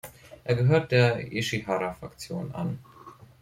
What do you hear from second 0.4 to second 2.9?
Er gehört der Ishihara-Faktion an.